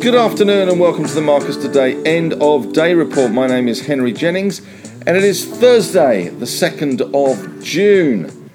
Good 0.00 0.14
afternoon 0.14 0.70
and 0.70 0.80
welcome 0.80 1.04
to 1.04 1.12
the 1.12 1.20
Marcus 1.20 1.56
Today 1.56 2.02
end 2.04 2.32
of 2.34 2.72
day 2.72 2.94
report. 2.94 3.30
My 3.30 3.46
name 3.46 3.68
is 3.68 3.86
Henry 3.86 4.12
Jennings 4.12 4.60
and 5.06 5.16
it 5.16 5.24
is 5.24 5.44
Thursday, 5.44 6.28
the 6.28 6.46
2nd 6.46 7.12
of 7.12 7.62
June. 7.62 8.50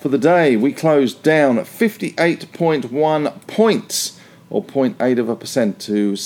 For 0.00 0.08
the 0.08 0.18
day, 0.18 0.56
we 0.56 0.72
closed 0.72 1.22
down 1.22 1.56
58.1 1.58 3.46
points 3.46 4.20
or 4.50 4.62
0.8 4.62 5.18
of 5.18 5.28
a 5.28 5.36
percent 5.36 5.80
to 5.82 6.16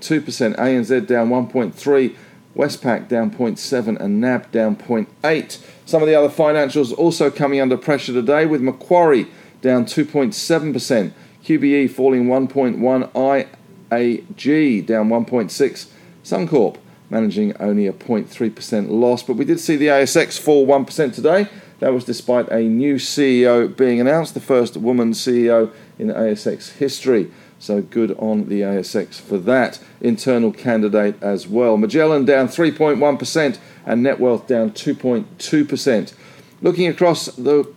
ANZ 0.56 1.08
down 1.08 1.30
1.3 1.30 2.16
Westpac 2.58 3.08
down 3.08 3.32
0.7 3.32 4.00
and 4.00 4.20
NAB 4.20 4.52
down 4.52 4.76
0.8. 4.76 5.60
Some 5.86 6.02
of 6.02 6.08
the 6.08 6.16
other 6.16 6.30
financials 6.30 6.92
also 6.98 7.30
coming 7.30 7.62
under 7.62 7.78
pressure 7.78 8.14
today 8.14 8.46
with 8.46 8.62
Macquarie 8.62 9.28
down 9.62 9.86
2.7%, 9.86 11.12
QBE 11.44 11.90
falling 11.90 12.26
1.1, 12.26 13.48
IAG 13.92 14.86
down 14.86 15.10
1.6, 15.10 15.88
Suncorp 16.24 16.78
managing 17.10 17.56
only 17.58 17.88
a 17.88 17.94
0.3% 17.94 18.90
loss. 18.90 19.24
But 19.24 19.38
we 19.38 19.46
did 19.46 19.60
see 19.60 19.76
the 19.76 19.88
ASX 19.88 20.40
fall 20.40 20.68
1% 20.68 21.14
today. 21.14 21.48
That 21.80 21.94
was 21.94 22.04
despite 22.04 22.50
a 22.50 22.62
new 22.62 22.96
CEO 22.96 23.76
being 23.76 24.02
announced, 24.02 24.34
the 24.34 24.40
first 24.40 24.78
woman 24.78 25.14
CEO 25.14 25.72
in 26.00 26.08
ASX 26.08 26.74
history. 26.74 27.32
So 27.60 27.82
good 27.82 28.12
on 28.20 28.50
the 28.50 28.62
ASX 28.62 29.16
for 29.16 29.38
that 29.40 29.80
internal 30.00 30.52
candidate 30.52 31.16
as 31.22 31.48
well. 31.48 31.78
Magellan 31.78 32.26
down 32.26 32.48
3.1% 32.48 33.58
and 33.86 34.06
Netwealth 34.06 34.48
down 34.48 34.72
2.2%. 34.72 36.14
Looking 36.62 36.88
across 36.88 37.26
the 37.28 37.72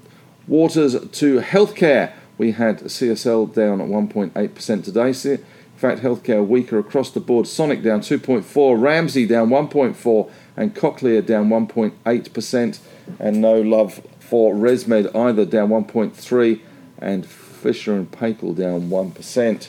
waters 0.47 0.93
to 0.93 1.41
healthcare, 1.41 2.13
we 2.37 2.53
had 2.53 2.81
CSL 2.81 3.55
down 3.55 3.79
1.8% 3.79 4.85
today. 4.85 5.09
In 5.09 5.45
fact, 5.77 6.03
healthcare 6.03 6.47
weaker 6.47 6.79
across 6.79 7.11
the 7.11 7.21
board. 7.21 7.47
Sonic 7.47 7.83
down 7.83 8.01
2.4, 8.01 8.81
Ramsay 8.81 9.27
down 9.27 9.49
1.4, 9.49 10.31
and 10.57 10.75
Cochlear 10.75 11.25
down 11.25 11.49
1.8%, 11.49 12.79
and 13.19 13.41
no 13.41 13.61
love 13.61 14.03
for 14.19 14.55
ResMed 14.55 15.15
either 15.17 15.45
down 15.45 15.71
1.3 15.71 16.61
and 17.01 17.27
Fisher 17.27 17.95
and 17.95 18.11
Paykel 18.11 18.57
down 18.57 18.89
1%. 18.91 19.69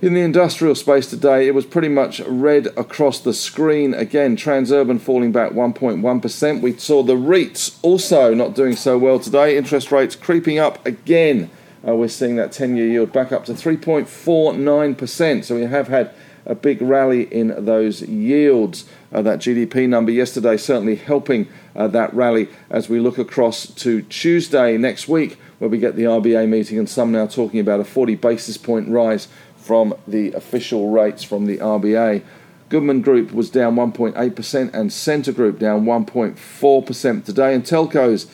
In 0.00 0.14
the 0.14 0.20
industrial 0.20 0.74
space 0.74 1.08
today, 1.08 1.46
it 1.46 1.54
was 1.54 1.66
pretty 1.66 1.88
much 1.88 2.20
red 2.20 2.66
across 2.76 3.20
the 3.20 3.32
screen. 3.32 3.94
Again, 3.94 4.36
Transurban 4.36 5.00
falling 5.00 5.32
back 5.32 5.52
1.1%. 5.52 6.60
We 6.60 6.76
saw 6.76 7.02
the 7.02 7.14
REITs 7.14 7.78
also 7.82 8.34
not 8.34 8.54
doing 8.54 8.76
so 8.76 8.98
well 8.98 9.18
today. 9.18 9.56
Interest 9.56 9.90
rates 9.92 10.16
creeping 10.16 10.58
up 10.58 10.84
again. 10.86 11.50
Uh, 11.86 11.94
we're 11.94 12.08
seeing 12.08 12.36
that 12.36 12.52
10 12.52 12.76
year 12.76 12.86
yield 12.86 13.12
back 13.12 13.30
up 13.32 13.44
to 13.46 13.52
3.49%. 13.52 15.44
So 15.44 15.54
we 15.54 15.62
have 15.62 15.88
had 15.88 16.14
a 16.46 16.54
big 16.54 16.82
rally 16.82 17.22
in 17.22 17.64
those 17.64 18.02
yields. 18.02 18.84
Uh, 19.12 19.22
that 19.22 19.38
GDP 19.38 19.88
number 19.88 20.10
yesterday 20.10 20.56
certainly 20.56 20.96
helping 20.96 21.48
uh, 21.74 21.88
that 21.88 22.12
rally 22.14 22.48
as 22.70 22.88
we 22.88 22.98
look 22.98 23.18
across 23.18 23.66
to 23.66 24.02
Tuesday 24.02 24.76
next 24.76 25.08
week 25.08 25.38
where 25.58 25.70
we 25.70 25.78
get 25.78 25.96
the 25.96 26.04
RBA 26.04 26.48
meeting, 26.48 26.78
and 26.78 26.88
some 26.88 27.12
now 27.12 27.26
talking 27.26 27.60
about 27.60 27.80
a 27.80 27.84
40 27.84 28.16
basis 28.16 28.56
point 28.56 28.88
rise 28.88 29.28
from 29.56 29.94
the 30.06 30.32
official 30.32 30.90
rates 30.90 31.22
from 31.22 31.46
the 31.46 31.58
RBA. 31.58 32.22
Goodman 32.68 33.02
Group 33.02 33.32
was 33.32 33.50
down 33.50 33.76
1.8% 33.76 34.74
and 34.74 34.92
Scentre 34.92 35.32
Group 35.32 35.58
down 35.58 35.84
1.4% 35.84 37.24
today. 37.24 37.54
And 37.54 37.64
telcos 37.64 38.28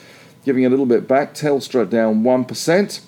giving 0.44 0.64
a 0.64 0.70
little 0.70 0.86
bit 0.86 1.06
back. 1.06 1.34
Telstra 1.34 1.88
down 1.88 2.22
1%. 2.22 3.00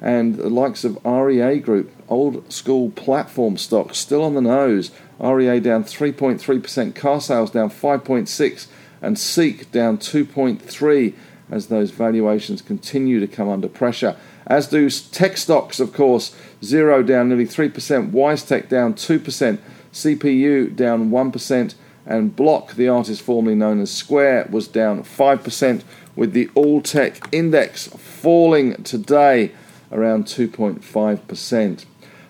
And 0.00 0.36
the 0.36 0.48
likes 0.48 0.84
of 0.84 0.98
REA 1.04 1.58
Group, 1.58 1.90
old 2.08 2.52
school 2.52 2.90
platform 2.90 3.56
stocks, 3.56 3.98
still 3.98 4.22
on 4.22 4.34
the 4.34 4.40
nose. 4.40 4.90
REA 5.18 5.60
down 5.60 5.84
3.3%, 5.84 6.92
carsales 6.92 7.52
down 7.52 7.70
5.6%, 7.70 8.66
and 9.00 9.18
Seek 9.18 9.70
down 9.72 9.98
2.3% 9.98 11.14
as 11.50 11.68
those 11.68 11.90
valuations 11.90 12.60
continue 12.62 13.20
to 13.20 13.26
come 13.26 13.48
under 13.48 13.68
pressure. 13.68 14.16
As 14.46 14.68
do 14.68 14.88
tech 14.90 15.36
stocks, 15.36 15.80
of 15.80 15.92
course. 15.92 16.34
Xero 16.62 17.04
down 17.04 17.28
nearly 17.28 17.46
3%, 17.46 18.10
WiseTech 18.10 18.68
down 18.68 18.94
2%, 18.94 19.58
CPU 19.92 20.74
down 20.74 21.10
1%, 21.10 21.74
and 22.04 22.36
Block, 22.36 22.74
the 22.74 22.88
artist 22.88 23.22
formerly 23.22 23.56
known 23.56 23.80
as 23.80 23.90
Square, 23.90 24.48
was 24.50 24.68
down 24.68 25.02
5%, 25.02 25.82
with 26.14 26.32
the 26.32 26.48
All 26.54 26.80
Tech 26.80 27.28
Index 27.32 27.88
falling 27.88 28.82
today 28.84 29.52
around 29.90 30.24
2.5%. 30.24 31.84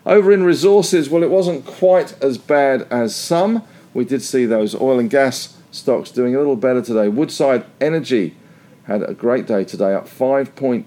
Over 0.06 0.32
in 0.32 0.44
resources, 0.44 1.10
well, 1.10 1.24
it 1.24 1.30
wasn't 1.30 1.66
quite 1.66 2.14
as 2.22 2.38
bad 2.38 2.86
as 2.92 3.16
some. 3.16 3.64
We 3.92 4.04
did 4.04 4.22
see 4.22 4.46
those 4.46 4.72
oil 4.76 5.00
and 5.00 5.10
gas 5.10 5.56
stocks 5.72 6.12
doing 6.12 6.36
a 6.36 6.38
little 6.38 6.54
better 6.54 6.80
today. 6.80 7.08
Woodside 7.08 7.66
Energy 7.80 8.36
had 8.84 9.02
a 9.02 9.14
great 9.14 9.48
day 9.48 9.64
today, 9.64 9.94
up 9.94 10.08
5.2%. 10.08 10.86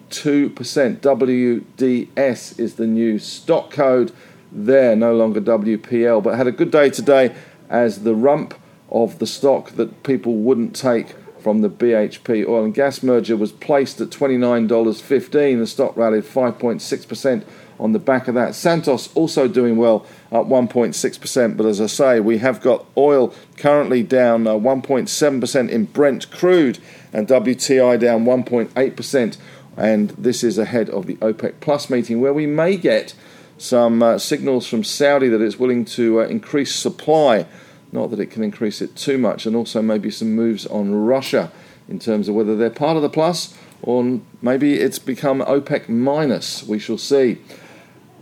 WDS 1.02 2.60
is 2.60 2.76
the 2.76 2.88
new 2.88 3.20
stock 3.20 3.72
code 3.72 4.14
there, 4.54 4.96
no 4.96 5.14
longer 5.14 5.42
WPL, 5.42 6.24
but 6.24 6.38
had 6.38 6.48
a 6.48 6.54
good 6.54 6.72
day 6.72 6.90
today 6.90 7.36
as 7.70 8.04
the 8.04 8.16
rump 8.16 8.54
of 8.90 9.20
the 9.20 9.28
stock 9.28 9.72
that 9.72 10.02
people 10.04 10.38
wouldn't 10.38 10.74
take 10.74 11.14
from 11.40 11.60
the 11.60 11.70
BHP 11.70 12.48
oil 12.48 12.64
and 12.64 12.74
gas 12.74 13.04
merger 13.04 13.36
was 13.36 13.52
placed 13.52 14.00
at 14.00 14.10
$29.15. 14.10 15.60
The 15.60 15.68
stock 15.68 15.98
rallied 15.98 16.24
5.6% 16.24 17.44
on 17.80 17.94
the 17.94 18.00
back 18.00 18.28
of 18.28 18.36
that. 18.36 18.56
Santos 18.56 19.14
also 19.16 19.48
doing 19.48 19.78
well 19.78 20.06
at 20.32 20.44
1.6%, 20.44 21.58
but 21.58 21.66
as 21.66 21.80
I 21.80 21.88
say, 21.88 22.20
we 22.20 22.40
have 22.40 22.62
got 22.62 22.86
oil 22.98 23.34
currently 23.58 24.04
down 24.04 24.48
uh, 24.48 24.52
1.7% 24.52 25.70
in 25.70 25.86
Brent 25.86 26.30
crude 26.32 26.80
and 27.14 27.28
WTI 27.28 28.00
down 28.00 28.26
1.8%. 28.26 29.38
And 29.78 30.10
this 30.12 30.44
is 30.44 30.58
ahead 30.58 30.90
of 30.90 31.06
the 31.06 31.16
OPEC 31.18 31.62
Plus 31.62 31.90
meeting 31.90 32.20
where 32.20 32.34
we 32.34 32.46
may 32.46 32.76
get 32.76 33.14
some 33.58 34.04
uh, 34.04 34.18
signals 34.18 34.68
from 34.68 34.84
Saudi 34.84 35.30
that 35.30 35.42
it's 35.42 35.60
willing 35.60 35.86
to 35.86 36.22
uh, 36.22 36.26
increase 36.26 36.76
supply. 36.76 37.46
Not 37.92 38.12
that 38.12 38.20
it 38.20 38.28
can 38.28 38.44
increase 38.44 38.82
it 38.82 38.96
too 38.96 39.18
much, 39.18 39.46
and 39.46 39.56
also 39.56 39.82
maybe 39.82 40.12
some 40.12 40.36
moves 40.36 40.66
on 40.68 40.94
Russia 40.94 41.52
in 41.88 41.98
terms 41.98 42.30
of 42.30 42.36
whether 42.36 42.56
they're 42.56 42.70
part 42.70 42.98
of 42.98 43.02
the 43.02 43.10
plus 43.10 43.58
or 43.82 44.20
maybe 44.42 44.76
it's 44.76 45.00
become 45.00 45.42
OPEC 45.42 45.90
minus. 45.90 46.64
We 46.64 46.80
shall 46.80 46.98
see. 46.98 47.40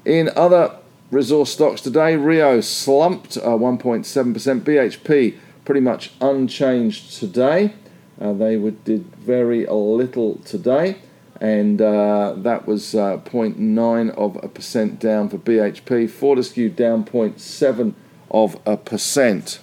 In 0.07 0.29
other 0.37 0.73
resource 1.11 1.51
stocks 1.51 1.81
today, 1.81 2.15
Rio 2.15 2.61
slumped 2.61 3.35
uh, 3.35 3.41
1.7%. 3.41 4.61
BHP 4.61 5.35
pretty 5.65 5.81
much 5.81 6.13
unchanged 6.21 7.19
today. 7.19 7.73
Uh, 8.19 8.31
they 8.31 8.55
would, 8.55 8.85
did 8.85 9.03
very 9.17 9.65
little 9.65 10.35
today, 10.45 10.99
and 11.41 11.81
uh, 11.81 12.35
that 12.37 12.65
was 12.65 12.95
uh, 12.95 13.17
0.9 13.17 14.09
of 14.11 14.41
a 14.41 14.47
percent 14.47 14.97
down 15.01 15.27
for 15.27 15.39
BHP. 15.39 16.09
Fortescue 16.09 16.69
down 16.69 17.03
0.7 17.03 17.93
of 18.31 18.57
a 18.65 18.77
percent. 18.77 19.59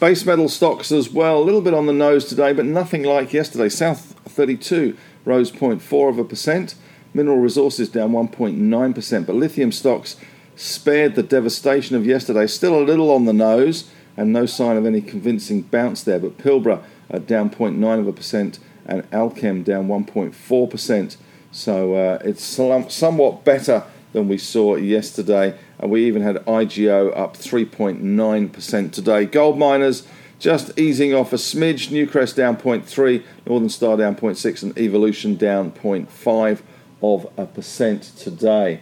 Base 0.00 0.24
metal 0.24 0.48
stocks 0.48 0.90
as 0.90 1.10
well, 1.10 1.42
a 1.42 1.44
little 1.44 1.60
bit 1.60 1.74
on 1.74 1.84
the 1.84 1.92
nose 1.92 2.24
today, 2.24 2.54
but 2.54 2.64
nothing 2.64 3.02
like 3.02 3.34
yesterday. 3.34 3.68
South 3.68 4.14
32 4.24 4.96
rose 5.26 5.52
0.4 5.52 6.08
of 6.08 6.18
a 6.18 6.24
percent. 6.24 6.74
Mineral 7.18 7.38
resources 7.38 7.88
down 7.88 8.12
1.9%, 8.12 9.26
but 9.26 9.34
lithium 9.34 9.72
stocks 9.72 10.14
spared 10.54 11.16
the 11.16 11.22
devastation 11.24 11.96
of 11.96 12.06
yesterday. 12.06 12.46
Still 12.46 12.78
a 12.78 12.84
little 12.84 13.10
on 13.10 13.24
the 13.24 13.32
nose, 13.32 13.90
and 14.16 14.32
no 14.32 14.46
sign 14.46 14.76
of 14.76 14.86
any 14.86 15.00
convincing 15.00 15.62
bounce 15.62 16.04
there. 16.04 16.20
But 16.20 16.38
Pilbara 16.38 16.80
down 17.26 17.50
0.9 17.50 17.98
of 17.98 18.06
a 18.06 18.12
percent, 18.12 18.60
and 18.86 19.02
Allkem 19.10 19.64
down 19.64 19.88
1.4 19.88 20.70
percent. 20.70 21.16
So 21.50 21.94
uh, 21.94 22.18
it's 22.24 22.44
somewhat 22.44 23.44
better 23.44 23.82
than 24.12 24.28
we 24.28 24.38
saw 24.38 24.76
yesterday. 24.76 25.58
And 25.80 25.90
we 25.90 26.04
even 26.06 26.22
had 26.22 26.36
IGO 26.46 27.18
up 27.18 27.36
3.9% 27.36 28.92
today. 28.92 29.24
Gold 29.24 29.58
miners 29.58 30.06
just 30.38 30.78
easing 30.78 31.14
off 31.14 31.32
a 31.32 31.36
smidge. 31.36 31.88
Newcrest 31.88 32.36
down 32.36 32.56
0.3, 32.56 33.24
Northern 33.44 33.68
Star 33.68 33.96
down 33.96 34.14
0.6, 34.14 34.62
and 34.62 34.78
Evolution 34.78 35.34
down 35.34 35.72
0.5 35.72 36.60
of 37.02 37.30
a 37.36 37.46
percent 37.46 38.02
today. 38.02 38.80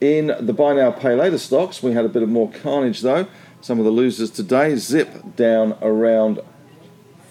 In 0.00 0.34
the 0.40 0.52
buy 0.52 0.74
now, 0.74 0.90
pay 0.90 1.14
later 1.14 1.38
stocks, 1.38 1.82
we 1.82 1.92
had 1.92 2.04
a 2.04 2.08
bit 2.08 2.22
of 2.22 2.28
more 2.28 2.50
carnage 2.50 3.02
though. 3.02 3.26
Some 3.60 3.78
of 3.78 3.84
the 3.84 3.90
losers 3.90 4.30
today 4.30 4.74
Zip 4.76 5.36
down 5.36 5.78
around 5.80 6.40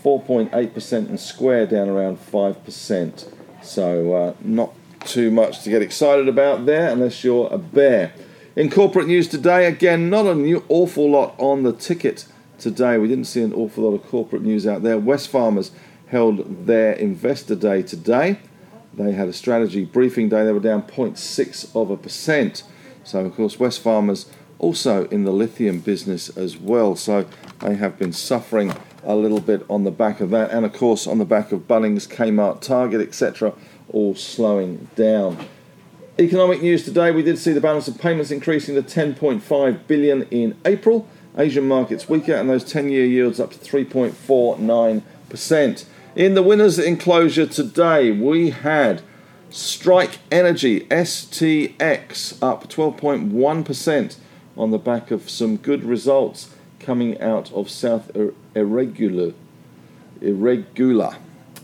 4.8% 0.03 0.93
and 0.93 1.19
Square 1.19 1.67
down 1.67 1.89
around 1.89 2.17
5%. 2.17 3.33
So, 3.61 4.13
uh, 4.13 4.33
not 4.41 4.73
too 5.05 5.31
much 5.31 5.63
to 5.63 5.69
get 5.69 5.81
excited 5.81 6.27
about 6.27 6.65
there 6.65 6.89
unless 6.89 7.23
you're 7.23 7.51
a 7.51 7.57
bear. 7.57 8.13
In 8.55 8.69
corporate 8.69 9.07
news 9.07 9.27
today, 9.27 9.65
again, 9.65 10.09
not 10.09 10.25
a 10.25 10.35
new 10.35 10.63
awful 10.69 11.09
lot 11.09 11.35
on 11.37 11.63
the 11.63 11.73
ticket 11.73 12.25
today. 12.57 12.97
We 12.97 13.07
didn't 13.07 13.25
see 13.25 13.41
an 13.41 13.53
awful 13.53 13.83
lot 13.83 13.95
of 13.95 14.07
corporate 14.07 14.41
news 14.41 14.65
out 14.67 14.83
there. 14.83 14.99
Wesfarmers 14.99 15.71
held 16.07 16.67
their 16.67 16.93
investor 16.93 17.55
day 17.55 17.81
today. 17.81 18.39
They 18.93 19.13
had 19.13 19.27
a 19.27 19.33
strategy 19.33 19.85
briefing 19.85 20.29
day. 20.29 20.43
They 20.43 20.51
were 20.51 20.59
down 20.59 20.83
0.6 20.83 21.75
of 21.75 21.89
a 21.89 21.97
percent. 21.97 22.63
So, 23.03 23.25
of 23.25 23.35
course, 23.35 23.55
Wesfarmers 23.55 24.27
also 24.61 25.07
in 25.07 25.23
the 25.23 25.31
lithium 25.31 25.79
business 25.79 26.29
as 26.37 26.57
well. 26.57 26.95
So 26.95 27.25
they 27.59 27.75
have 27.75 27.97
been 27.97 28.13
suffering 28.13 28.73
a 29.03 29.15
little 29.15 29.39
bit 29.39 29.65
on 29.69 29.83
the 29.83 29.91
back 29.91 30.21
of 30.21 30.29
that, 30.29 30.51
and 30.51 30.65
of 30.65 30.73
course 30.73 31.07
on 31.07 31.17
the 31.17 31.25
back 31.25 31.51
of 31.51 31.67
Bunnings, 31.67 32.07
Kmart, 32.07 32.61
Target, 32.61 33.01
etc., 33.01 33.53
all 33.89 34.13
slowing 34.13 34.87
down. 34.95 35.45
Economic 36.19 36.61
news 36.61 36.85
today: 36.85 37.09
we 37.11 37.23
did 37.23 37.39
see 37.39 37.51
the 37.51 37.61
balance 37.61 37.87
of 37.87 37.97
payments 37.97 38.29
increasing 38.29 38.75
to 38.75 38.83
10.5 38.83 39.87
billion 39.87 40.23
in 40.29 40.55
April. 40.65 41.07
Asian 41.37 41.67
markets 41.67 42.09
weaker, 42.09 42.33
and 42.33 42.49
those 42.49 42.65
10-year 42.65 43.05
yields 43.05 43.39
up 43.39 43.51
to 43.51 43.57
3.49 43.57 45.01
percent. 45.29 45.85
In 46.15 46.33
the 46.33 46.43
winners 46.43 46.77
enclosure 46.77 47.45
today, 47.45 48.11
we 48.11 48.49
had 48.49 49.01
Strike 49.49 50.19
Energy 50.29 50.81
STX 50.89 52.37
up 52.43 52.67
12.1% 52.67 54.17
on 54.57 54.71
the 54.71 54.77
back 54.77 55.09
of 55.09 55.29
some 55.29 55.55
good 55.55 55.85
results 55.85 56.53
coming 56.81 57.21
out 57.21 57.49
of 57.53 57.69
South 57.69 58.11
Erregulla. 58.13 59.33
Erregulla. 60.19 61.15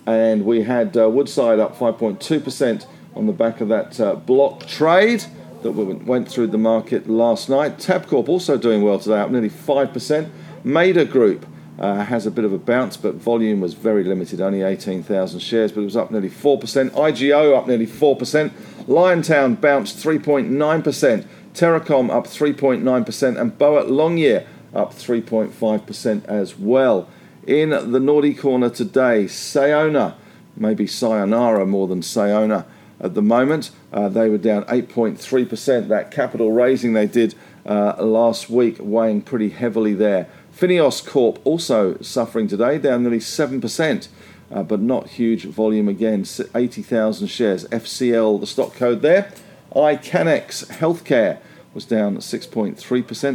And 0.05 0.45
we 0.45 0.63
had 0.63 0.95
uh, 0.95 1.09
Woodside 1.09 1.59
up 1.59 1.77
5.2% 1.77 2.85
on 3.15 3.27
the 3.27 3.33
back 3.33 3.59
of 3.59 3.67
that 3.67 3.99
uh, 3.99 4.15
block 4.15 4.65
trade 4.65 5.25
that 5.61 5.71
we 5.71 5.83
went 5.83 6.29
through 6.29 6.47
the 6.47 6.57
market 6.57 7.09
last 7.09 7.49
night. 7.49 7.79
Tabcorp 7.79 8.29
also 8.29 8.57
doing 8.57 8.81
well 8.81 8.97
today, 8.97 9.19
up 9.19 9.29
nearly 9.29 9.49
5%. 9.49 10.29
Mader 10.63 11.09
Group 11.09 11.45
uh, 11.79 12.03
has 12.03 12.25
a 12.25 12.31
bit 12.31 12.45
of 12.45 12.53
a 12.53 12.57
bounce, 12.57 12.97
but 12.97 13.15
volume 13.15 13.61
was 13.61 13.73
very 13.73 14.03
limited, 14.03 14.41
only 14.41 14.61
18,000 14.61 15.39
shares, 15.39 15.71
but 15.71 15.81
it 15.81 15.85
was 15.85 15.95
up 15.95 16.11
nearly 16.11 16.29
4%. 16.29 16.59
IGO 16.91 17.55
up 17.55 17.67
nearly 17.67 17.87
4%. 17.87 18.49
Liontown 18.87 19.59
bounced 19.59 19.97
3.9%. 19.97 21.25
Terracom 21.53 22.09
up 22.09 22.25
3.9%. 22.25 23.39
And 23.39 23.57
Boart 23.57 23.87
Longyear 23.87 24.45
up 24.73 24.93
3.5% 24.93 26.25
as 26.25 26.57
well. 26.57 27.07
In 27.45 27.69
the 27.69 27.99
naughty 27.99 28.33
corner 28.33 28.69
today, 28.69 29.25
Sayona, 29.25 30.15
maybe 30.55 30.87
Sayonara 30.87 31.65
more 31.65 31.87
than 31.87 32.01
Sayona 32.01 32.65
at 32.99 33.13
the 33.13 33.21
moment. 33.21 33.71
Uh, 33.93 34.09
they 34.09 34.29
were 34.29 34.37
down 34.37 34.63
8.3%. 34.65 35.87
That 35.87 36.11
capital 36.11 36.51
raising 36.51 36.93
they 36.93 37.07
did 37.07 37.35
uh, 37.65 38.03
last 38.03 38.49
week 38.49 38.77
weighing 38.79 39.21
pretty 39.21 39.49
heavily 39.49 39.93
there. 39.93 40.29
Fineos 40.57 41.05
Corp 41.05 41.39
also 41.43 41.99
suffering 42.01 42.47
today, 42.47 42.79
down 42.79 43.03
nearly 43.03 43.19
7%, 43.19 44.07
uh, 44.51 44.63
but 44.63 44.79
not 44.79 45.09
huge 45.09 45.43
volume 45.45 45.87
again, 45.87 46.25
80,000 46.55 47.27
shares. 47.27 47.65
FCL, 47.65 48.39
the 48.39 48.47
stock 48.47 48.73
code 48.73 49.03
there. 49.03 49.31
Incannex 49.75 50.65
Healthcare 50.77 51.37
was 51.75 51.85
down 51.85 52.17
6.3%. 52.17 52.75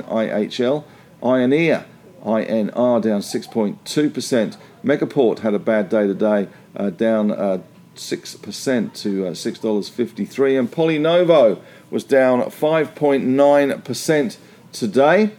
IHL, 0.02 0.84
Ioneer, 1.22 1.84
INR 2.24 3.00
down 3.00 3.20
6.2%. 3.20 4.56
Megaport 4.84 5.38
had 5.38 5.54
a 5.54 5.60
bad 5.60 5.88
day 5.88 6.08
today, 6.08 6.48
uh, 6.74 6.90
down 6.90 7.30
uh, 7.30 7.58
6% 7.94 8.94
to 8.94 9.26
uh, 9.28 9.30
$6.53. 9.30 10.58
And 10.58 10.72
Polynovo 10.72 11.60
was 11.88 12.02
down 12.02 12.40
5.9% 12.40 14.36
today. 14.72 15.30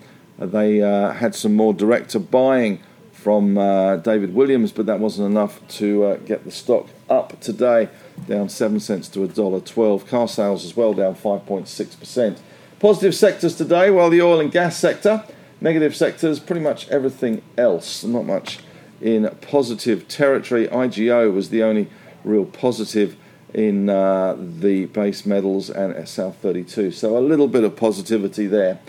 Uh, 0.43 0.45
they 0.45 0.81
uh, 0.81 1.13
had 1.13 1.33
some 1.33 1.55
more 1.55 1.73
director 1.73 2.19
buying 2.19 2.79
from 3.13 3.57
uh, 3.57 3.95
David 3.97 4.35
Williams, 4.35 4.73
but 4.73 4.85
that 4.85 4.99
wasn't 4.99 5.25
enough 5.25 5.65
to 5.69 6.17
get 6.25 6.43
the 6.43 6.51
stock 6.51 6.89
up 7.09 7.39
today, 7.39 7.87
down 8.27 8.49
7 8.49 8.81
cents 8.81 9.07
to 9.07 9.19
$1.12. 9.19 10.03
Carsales 10.03 10.65
as 10.65 10.75
well 10.75 10.93
down 10.93 11.15
5.6%. 11.15 12.39
Positive 12.79 13.15
sectors 13.15 13.55
today, 13.55 13.89
well, 13.89 14.09
the 14.09 14.21
oil 14.21 14.41
and 14.41 14.51
gas 14.51 14.77
sector. 14.77 15.23
Negative 15.61 15.95
sectors, 15.95 16.41
pretty 16.41 16.59
much 16.59 16.89
everything 16.89 17.41
else. 17.57 18.03
Not 18.03 18.25
much 18.25 18.59
in 18.99 19.29
positive 19.39 20.09
territory. 20.09 20.67
IGO 20.67 21.33
was 21.33 21.49
the 21.49 21.63
only 21.63 21.87
real 22.25 22.43
positive 22.43 23.15
in 23.53 23.89
uh, 23.89 24.35
the 24.37 24.87
base 24.87 25.25
metals 25.25 25.69
and 25.69 26.09
South 26.09 26.35
32. 26.37 26.91
So 26.91 27.17
a 27.17 27.19
little 27.19 27.47
bit 27.47 27.63
of 27.63 27.77
positivity 27.77 28.47
there. 28.47 28.79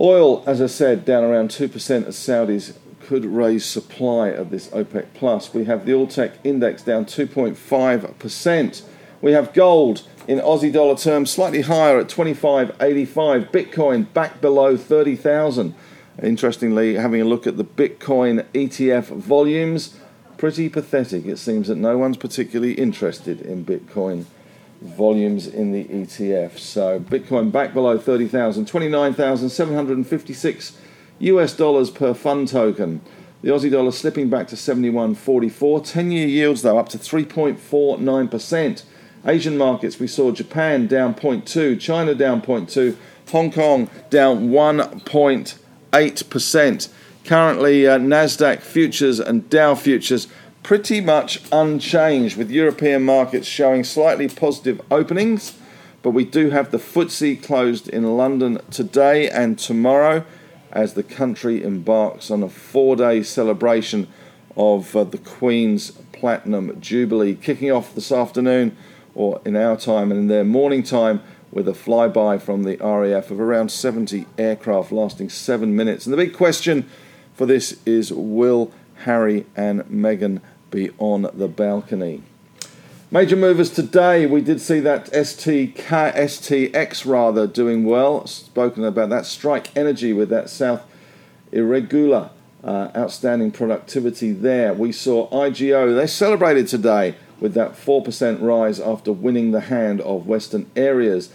Oil, 0.00 0.42
as 0.46 0.60
I 0.60 0.66
said, 0.66 1.04
down 1.04 1.22
around 1.22 1.50
2% 1.50 2.06
as 2.06 2.16
Saudis 2.16 2.76
could 3.00 3.24
raise 3.24 3.64
supply 3.64 4.28
of 4.28 4.50
this 4.50 4.68
OPEC 4.68 5.06
plus. 5.14 5.54
We 5.54 5.66
have 5.66 5.86
the 5.86 5.92
Alltech 5.92 6.32
index 6.42 6.82
down 6.82 7.04
2.5%. 7.04 8.82
We 9.20 9.32
have 9.32 9.52
gold 9.52 10.08
in 10.26 10.38
Aussie 10.40 10.72
dollar 10.72 10.96
terms 10.96 11.30
slightly 11.30 11.62
higher 11.62 11.98
at 11.98 12.08
25.85. 12.08 13.50
Bitcoin 13.50 14.12
back 14.12 14.40
below 14.40 14.76
30,000. 14.76 15.74
Interestingly, 16.22 16.94
having 16.94 17.20
a 17.20 17.24
look 17.24 17.46
at 17.46 17.56
the 17.56 17.64
Bitcoin 17.64 18.44
ETF 18.52 19.06
volumes, 19.16 19.96
pretty 20.38 20.68
pathetic. 20.68 21.26
It 21.26 21.38
seems 21.38 21.68
that 21.68 21.76
no 21.76 21.98
one's 21.98 22.16
particularly 22.16 22.74
interested 22.74 23.40
in 23.40 23.64
Bitcoin 23.64 24.26
volumes 24.80 25.46
in 25.46 25.72
the 25.72 25.84
ETF. 25.84 26.58
So 26.58 27.00
Bitcoin 27.00 27.50
back 27.50 27.74
below 27.74 27.98
30,000, 27.98 28.66
29,756 28.66 30.78
US 31.20 31.56
dollars 31.56 31.90
per 31.90 32.12
fund 32.14 32.48
token. 32.48 33.00
The 33.42 33.50
Aussie 33.50 33.70
dollar 33.70 33.92
slipping 33.92 34.30
back 34.30 34.48
to 34.48 34.56
71.44. 34.56 35.84
10 35.84 36.10
year 36.10 36.26
yields, 36.26 36.62
though, 36.62 36.78
up 36.78 36.88
to 36.88 36.98
3.49%. 36.98 38.82
Asian 39.26 39.58
markets, 39.58 39.98
we 39.98 40.06
saw 40.06 40.30
Japan 40.32 40.86
down 40.86 41.14
0.2, 41.14 41.78
China 41.80 42.14
down 42.14 42.40
0.2, 42.40 42.96
Hong 43.30 43.52
Kong 43.52 43.90
down 44.10 44.48
1.8%. 44.48 46.88
Currently, 47.24 47.86
uh, 47.86 47.98
Nasdaq 47.98 48.60
futures 48.60 49.20
and 49.20 49.50
Dow 49.50 49.74
futures 49.74 50.28
pretty 50.64 50.98
much 50.98 51.42
unchanged, 51.52 52.36
with 52.36 52.50
European 52.50 53.04
markets 53.04 53.46
showing 53.46 53.84
slightly 53.84 54.26
positive 54.26 54.80
openings. 54.90 55.56
But 56.02 56.10
we 56.10 56.24
do 56.24 56.50
have 56.50 56.70
the 56.70 56.78
FTSE 56.78 57.42
closed 57.42 57.88
in 57.88 58.16
London 58.16 58.60
today 58.70 59.28
and 59.28 59.58
tomorrow 59.58 60.24
as 60.72 60.94
the 60.94 61.02
country 61.02 61.62
embarks 61.62 62.30
on 62.30 62.42
a 62.42 62.48
four 62.48 62.96
day 62.96 63.22
celebration 63.22 64.08
of 64.56 64.96
uh, 64.96 65.04
the 65.04 65.18
Queen's 65.18 65.92
Platinum 66.12 66.80
Jubilee, 66.80 67.34
kicking 67.34 67.70
off 67.70 67.94
this 67.94 68.10
afternoon, 68.10 68.76
or 69.14 69.40
in 69.44 69.56
our 69.56 69.76
time 69.76 70.10
and 70.10 70.18
in 70.18 70.26
their 70.28 70.44
morning 70.44 70.82
time, 70.82 71.22
with 71.52 71.68
a 71.68 71.72
flyby 71.72 72.40
from 72.40 72.64
the 72.64 72.76
RAF 72.78 73.30
of 73.30 73.38
around 73.38 73.70
70 73.70 74.26
aircraft 74.38 74.90
lasting 74.90 75.28
seven 75.28 75.76
minutes. 75.76 76.06
And 76.06 76.12
the 76.12 76.16
big 76.16 76.34
question 76.34 76.88
for 77.34 77.46
this 77.46 77.78
is 77.84 78.12
will 78.12 78.72
Harry 79.04 79.46
and 79.54 79.82
Meghan 79.84 80.40
be 80.74 80.90
on 80.98 81.30
the 81.32 81.46
balcony. 81.46 82.22
Major 83.10 83.36
movers 83.36 83.70
today, 83.70 84.26
we 84.26 84.40
did 84.40 84.60
see 84.60 84.80
that 84.80 85.06
STK, 85.12 85.74
STX 85.76 87.06
rather 87.06 87.46
doing 87.46 87.84
well. 87.84 88.26
Spoken 88.26 88.84
about 88.84 89.08
that. 89.10 89.24
Strike 89.24 89.74
Energy 89.76 90.12
with 90.12 90.30
that 90.30 90.50
South 90.50 90.82
Erregulla 91.52 92.30
uh, 92.64 92.90
outstanding 92.96 93.52
productivity 93.52 94.32
there. 94.32 94.74
We 94.74 94.90
saw 94.90 95.30
IGO, 95.30 95.94
they 95.94 96.08
celebrated 96.08 96.66
today 96.66 97.14
with 97.38 97.54
that 97.54 97.72
4% 97.72 98.42
rise 98.42 98.80
after 98.80 99.12
winning 99.12 99.52
the 99.52 99.60
hand 99.60 100.00
of 100.00 100.26
Western 100.26 100.68
Areas. 100.74 101.32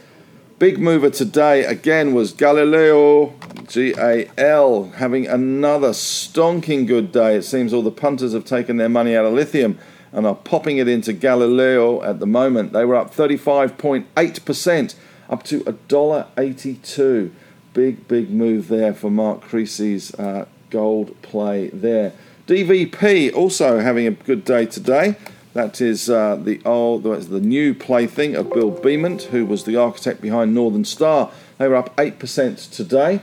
Big 0.60 0.78
mover 0.78 1.10
today 1.10 1.64
again 1.64 2.14
was 2.14 2.34
Galileo 2.34 3.28
GAL 3.68 4.90
having 4.98 5.26
another 5.26 5.92
stonking 5.92 6.86
good 6.86 7.14
day. 7.14 7.38
It 7.38 7.44
seems 7.44 7.72
all 7.72 7.82
the 7.82 7.92
punters 7.92 8.34
have 8.34 8.44
taken 8.44 8.76
their 8.76 8.90
money 8.90 9.16
out 9.16 9.24
of 9.24 9.32
lithium 9.32 9.80
and 10.12 10.28
are 10.28 10.36
popping 10.36 10.78
it 10.78 10.90
into 10.90 11.14
Galileo 11.14 12.04
at 12.04 12.20
the 12.20 12.28
moment. 12.28 12.74
They 12.74 12.84
were 12.84 12.98
up 12.98 13.16
35.8%, 13.16 14.96
up 15.30 15.44
to 15.44 15.62
$1.82. 15.62 17.32
Big, 17.74 18.08
big 18.10 18.30
move 18.30 18.68
there 18.68 18.94
for 18.94 19.10
Mark 19.10 19.40
Creasy's 19.40 20.14
uh, 20.16 20.46
gold 20.72 21.22
play 21.22 21.70
there. 21.70 22.12
DVP 22.48 23.34
also 23.34 23.80
having 23.80 24.08
a 24.08 24.12
good 24.12 24.44
day 24.44 24.66
today. 24.66 25.16
That 25.60 25.82
is 25.82 26.10
uh, 26.10 26.38
the 26.38 26.62
old, 26.64 27.04
the 27.04 27.42
new 27.42 27.74
plaything 27.74 28.34
of 28.34 28.50
Bill 28.50 28.72
Beament, 28.72 29.24
who 29.24 29.46
was 29.46 29.66
the 29.66 29.76
architect 29.76 30.22
behind 30.22 30.54
Northern 30.54 30.86
Star. 30.86 31.32
They 31.58 31.68
were 31.68 31.76
up 31.76 31.94
8% 31.98 32.72
today. 32.72 33.20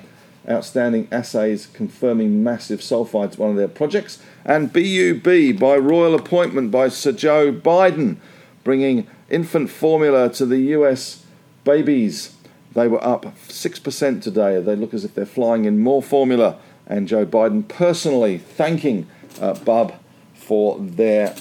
Outstanding 0.47 1.09
assays 1.11 1.66
confirming 1.66 2.45
massive 2.45 2.81
sulfides, 2.81 3.38
one 3.38 3.52
of 3.52 3.57
their 3.57 3.69
projects. 3.69 4.23
And 4.45 4.71
BUB 4.71 5.59
by 5.59 5.78
royal 5.78 6.14
appointment 6.14 6.71
by 6.71 6.88
Sir 6.88 7.12
Joe 7.12 7.55
Biden, 7.55 8.19
bringing 8.64 9.07
infant 9.31 9.71
formula 9.71 10.28
to 10.35 10.45
the 10.45 10.59
US 10.76 11.25
babies. 11.64 12.37
They 12.75 12.87
were 12.87 13.02
up 13.02 13.25
6% 13.49 14.23
today. 14.23 14.61
They 14.61 14.76
look 14.76 14.93
as 14.93 15.07
if 15.07 15.14
they're 15.14 15.25
flying 15.25 15.64
in 15.64 15.78
more 15.78 16.02
formula. 16.02 16.59
And 16.87 17.09
Joe 17.09 17.25
Biden 17.25 17.66
personally 17.66 18.37
thanking 18.37 19.07
uh, 19.40 19.55
Bub 19.55 19.95
for 20.35 20.78
their 20.78 21.35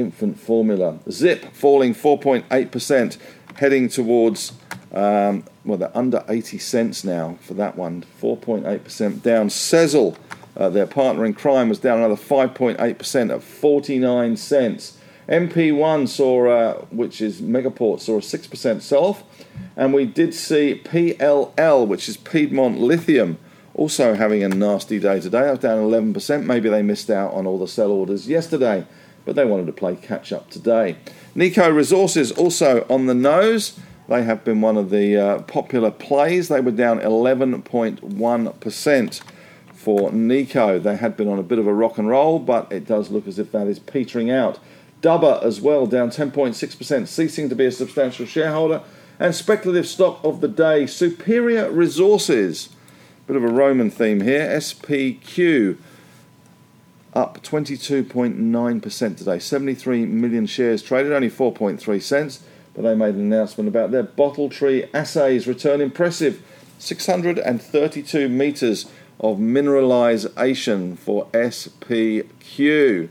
infant 0.00 0.40
formula. 0.40 0.98
Zip 1.10 1.52
falling 1.52 1.94
4.8%, 1.94 3.18
heading 3.56 3.88
towards, 3.88 4.52
um, 4.92 5.44
well, 5.64 5.78
they're 5.78 5.96
under 5.96 6.24
80 6.28 6.58
cents 6.58 7.04
now 7.04 7.38
for 7.42 7.54
that 7.54 7.76
one, 7.76 8.04
4.8% 8.20 9.22
down. 9.22 9.48
Sezzle, 9.48 10.16
uh, 10.56 10.68
their 10.70 10.86
partner 10.86 11.24
in 11.24 11.34
crime, 11.34 11.68
was 11.68 11.78
down 11.78 11.98
another 11.98 12.16
5.8% 12.16 13.34
at 13.34 13.42
49 13.42 14.36
cents. 14.36 14.98
MP1 15.28 16.08
saw, 16.08 16.48
uh, 16.48 16.74
which 16.90 17.20
is 17.20 17.40
Megaport, 17.40 18.00
saw 18.00 18.16
a 18.16 18.20
6% 18.20 18.82
sell 18.82 19.04
off. 19.04 19.22
And 19.76 19.94
we 19.94 20.04
did 20.04 20.34
see 20.34 20.80
PLL, 20.84 21.86
which 21.86 22.08
is 22.08 22.16
Piedmont 22.16 22.80
Lithium, 22.80 23.38
also 23.74 24.14
having 24.14 24.42
a 24.42 24.48
nasty 24.48 24.98
day 24.98 25.20
today. 25.20 25.46
I 25.46 25.50
was 25.52 25.60
down 25.60 25.78
11%. 25.78 26.44
Maybe 26.44 26.68
they 26.68 26.82
missed 26.82 27.10
out 27.10 27.32
on 27.32 27.46
all 27.46 27.58
the 27.58 27.68
sell 27.68 27.92
orders 27.92 28.28
yesterday 28.28 28.84
but 29.30 29.36
they 29.36 29.44
wanted 29.44 29.66
to 29.66 29.72
play 29.72 29.94
catch 29.94 30.32
up 30.32 30.50
today. 30.50 30.96
Nico 31.36 31.70
Resources 31.70 32.32
also 32.32 32.84
on 32.90 33.06
the 33.06 33.14
nose. 33.14 33.78
They 34.08 34.24
have 34.24 34.42
been 34.42 34.60
one 34.60 34.76
of 34.76 34.90
the 34.90 35.16
uh, 35.16 35.42
popular 35.42 35.92
plays. 35.92 36.48
They 36.48 36.60
were 36.60 36.72
down 36.72 36.98
11.1% 36.98 39.20
for 39.72 40.10
Nico. 40.10 40.80
They 40.80 40.96
had 40.96 41.16
been 41.16 41.28
on 41.28 41.38
a 41.38 41.44
bit 41.44 41.60
of 41.60 41.68
a 41.68 41.72
rock 41.72 41.96
and 41.96 42.08
roll, 42.08 42.40
but 42.40 42.72
it 42.72 42.88
does 42.88 43.12
look 43.12 43.28
as 43.28 43.38
if 43.38 43.52
that 43.52 43.68
is 43.68 43.78
petering 43.78 44.32
out. 44.32 44.58
Dubber 45.00 45.40
as 45.44 45.60
well, 45.60 45.86
down 45.86 46.10
10.6%, 46.10 47.06
ceasing 47.06 47.48
to 47.48 47.54
be 47.54 47.66
a 47.66 47.70
substantial 47.70 48.26
shareholder. 48.26 48.82
And 49.20 49.32
speculative 49.32 49.86
stock 49.86 50.18
of 50.24 50.40
the 50.40 50.48
day, 50.48 50.88
Superior 50.88 51.70
Resources. 51.70 52.70
Bit 53.28 53.36
of 53.36 53.44
a 53.44 53.48
Roman 53.48 53.92
theme 53.92 54.22
here. 54.22 54.48
SPQ 54.56 55.78
up 57.12 57.42
22.9% 57.42 59.16
today. 59.16 59.38
73 59.38 60.06
million 60.06 60.46
shares 60.46 60.82
traded, 60.82 61.12
only 61.12 61.30
4.3 61.30 62.02
cents. 62.02 62.42
But 62.74 62.82
they 62.82 62.94
made 62.94 63.14
an 63.14 63.32
announcement 63.32 63.68
about 63.68 63.90
their 63.90 64.02
bottle 64.02 64.48
tree 64.48 64.84
assays 64.94 65.46
return 65.46 65.80
impressive 65.80 66.42
632 66.78 68.28
meters 68.28 68.86
of 69.18 69.38
mineralization 69.38 70.96
for 70.96 71.26
SPQ. 71.26 73.08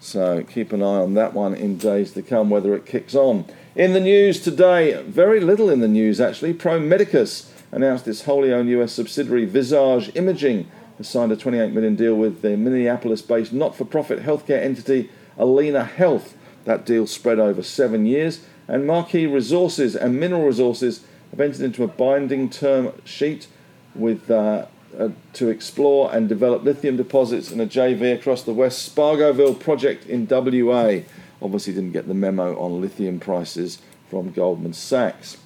So 0.00 0.44
keep 0.44 0.72
an 0.72 0.82
eye 0.82 1.00
on 1.02 1.14
that 1.14 1.34
one 1.34 1.54
in 1.54 1.78
days 1.78 2.12
to 2.12 2.22
come, 2.22 2.48
whether 2.48 2.74
it 2.74 2.86
kicks 2.86 3.14
on. 3.14 3.44
In 3.74 3.92
the 3.92 4.00
news 4.00 4.40
today, 4.40 5.02
very 5.02 5.40
little 5.40 5.68
in 5.68 5.80
the 5.80 5.88
news 5.88 6.20
actually. 6.20 6.54
Pro 6.54 6.78
Medicus 6.78 7.52
announced 7.72 8.08
its 8.08 8.22
wholly 8.22 8.52
owned 8.52 8.70
US 8.70 8.92
subsidiary 8.92 9.44
Visage 9.44 10.14
Imaging 10.14 10.70
has 10.98 11.08
signed 11.08 11.32
a 11.32 11.36
28 11.36 11.72
million 11.72 11.94
deal 11.94 12.14
with 12.14 12.42
the 12.42 12.56
Minneapolis-based 12.56 13.52
not-for-profit 13.52 14.22
healthcare 14.22 14.62
entity 14.62 15.10
Allina 15.38 15.86
Health. 15.86 16.36
That 16.64 16.84
deal 16.84 17.06
spread 17.06 17.38
over 17.38 17.62
seven 17.62 18.06
years, 18.06 18.44
and 18.66 18.86
Marquee 18.86 19.26
Resources 19.26 19.94
and 19.94 20.18
Mineral 20.18 20.44
Resources 20.44 21.04
have 21.30 21.40
entered 21.40 21.62
into 21.62 21.84
a 21.84 21.88
binding 21.88 22.50
term 22.50 22.92
sheet 23.04 23.46
with 23.94 24.30
uh, 24.30 24.66
uh, 24.98 25.10
to 25.34 25.48
explore 25.48 26.12
and 26.14 26.28
develop 26.28 26.64
lithium 26.64 26.96
deposits 26.96 27.52
in 27.52 27.60
a 27.60 27.66
JV 27.66 28.14
across 28.14 28.42
the 28.42 28.54
West 28.54 28.94
Spargoville 28.94 29.58
project 29.58 30.06
in 30.06 30.26
WA. 30.26 31.00
Obviously, 31.42 31.74
didn't 31.74 31.92
get 31.92 32.08
the 32.08 32.14
memo 32.14 32.58
on 32.58 32.80
lithium 32.80 33.20
prices 33.20 33.78
from 34.08 34.32
Goldman 34.32 34.72
Sachs. 34.72 35.36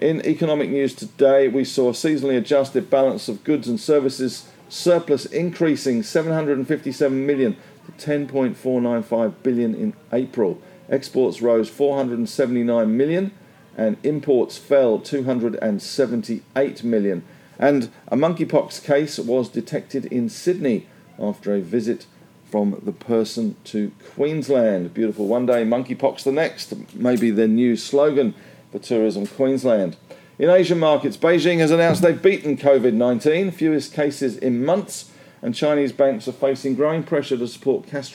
In 0.00 0.24
economic 0.26 0.70
news 0.70 0.94
today, 0.94 1.48
we 1.48 1.64
saw 1.64 1.90
a 1.90 1.92
seasonally 1.92 2.36
adjusted 2.36 2.90
balance 2.90 3.28
of 3.28 3.44
goods 3.44 3.68
and 3.68 3.78
services 3.78 4.48
surplus 4.68 5.26
increasing 5.26 6.02
757 6.02 7.26
million 7.26 7.56
to 7.86 7.92
10.495 8.06 9.34
billion 9.42 9.74
in 9.74 9.94
April. 10.12 10.60
Exports 10.88 11.40
rose 11.40 11.68
479 11.68 12.96
million 12.96 13.32
and 13.76 13.96
imports 14.02 14.58
fell 14.58 14.98
278 14.98 16.84
million. 16.84 17.24
And 17.58 17.90
a 18.08 18.16
monkeypox 18.16 18.84
case 18.84 19.18
was 19.18 19.48
detected 19.48 20.06
in 20.06 20.28
Sydney 20.28 20.86
after 21.18 21.54
a 21.54 21.60
visit 21.60 22.06
from 22.50 22.80
the 22.84 22.92
person 22.92 23.56
to 23.64 23.92
Queensland. 24.14 24.94
Beautiful 24.94 25.26
one 25.26 25.46
day, 25.46 25.64
monkeypox 25.64 26.22
the 26.24 26.32
next. 26.32 26.72
Maybe 26.94 27.30
the 27.30 27.48
new 27.48 27.76
slogan 27.76 28.34
for 28.70 28.78
Tourism 28.78 29.26
Queensland. 29.26 29.96
In 30.36 30.50
Asian 30.50 30.80
markets, 30.80 31.16
Beijing 31.16 31.58
has 31.58 31.70
announced 31.70 32.02
they've 32.02 32.20
beaten 32.20 32.56
COVID 32.56 32.92
19, 32.92 33.52
fewest 33.52 33.92
cases 33.92 34.36
in 34.36 34.64
months, 34.64 35.12
and 35.40 35.54
Chinese 35.54 35.92
banks 35.92 36.26
are 36.26 36.32
facing 36.32 36.74
growing 36.74 37.04
pressure 37.04 37.36
to 37.36 37.46
support 37.46 37.86
cash 37.86 38.12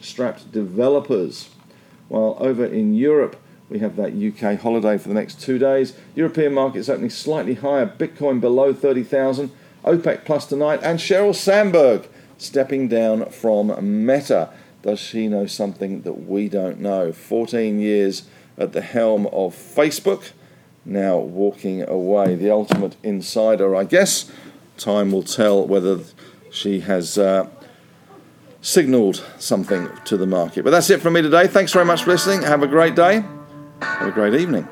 strapped 0.00 0.50
developers. 0.50 1.50
While 2.08 2.36
over 2.40 2.64
in 2.64 2.94
Europe, 2.94 3.36
we 3.68 3.78
have 3.78 3.94
that 3.94 4.12
UK 4.12 4.58
holiday 4.60 4.98
for 4.98 5.06
the 5.06 5.14
next 5.14 5.40
two 5.40 5.56
days. 5.56 5.96
European 6.16 6.52
markets 6.52 6.88
opening 6.88 7.10
slightly 7.10 7.54
higher, 7.54 7.86
Bitcoin 7.86 8.40
below 8.40 8.74
30,000, 8.74 9.52
OPEC 9.84 10.24
plus 10.24 10.46
tonight, 10.46 10.80
and 10.82 10.98
Sheryl 10.98 11.34
Sandberg 11.34 12.08
stepping 12.38 12.88
down 12.88 13.26
from 13.26 14.04
Meta. 14.04 14.50
Does 14.82 14.98
she 14.98 15.28
know 15.28 15.46
something 15.46 16.02
that 16.02 16.26
we 16.26 16.48
don't 16.48 16.80
know? 16.80 17.12
14 17.12 17.78
years 17.78 18.24
at 18.58 18.72
the 18.72 18.80
helm 18.80 19.26
of 19.28 19.54
Facebook 19.54 20.32
now 20.84 21.16
walking 21.18 21.82
away. 21.88 22.34
The 22.34 22.50
ultimate 22.50 22.96
insider, 23.02 23.74
I 23.74 23.84
guess. 23.84 24.30
Time 24.76 25.12
will 25.12 25.22
tell 25.22 25.66
whether 25.66 26.00
she 26.50 26.80
has 26.80 27.16
uh, 27.18 27.48
signalled 28.60 29.24
something 29.38 29.88
to 30.04 30.16
the 30.16 30.26
market. 30.26 30.64
But 30.64 30.70
that's 30.70 30.90
it 30.90 31.00
from 31.00 31.14
me 31.14 31.22
today. 31.22 31.46
Thanks 31.46 31.72
very 31.72 31.84
much 31.84 32.04
for 32.04 32.10
listening. 32.10 32.42
Have 32.42 32.62
a 32.62 32.66
great 32.66 32.94
day. 32.94 33.24
Have 33.80 34.08
a 34.08 34.12
great 34.12 34.34
evening. 34.34 34.68